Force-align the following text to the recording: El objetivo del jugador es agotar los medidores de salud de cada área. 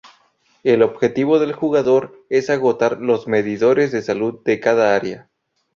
El 0.63 0.81
objetivo 0.81 1.37
del 1.37 1.53
jugador 1.53 2.19
es 2.31 2.49
agotar 2.49 2.99
los 3.01 3.27
medidores 3.27 3.91
de 3.91 4.01
salud 4.01 4.39
de 4.43 4.59
cada 4.59 4.95
área. 4.95 5.29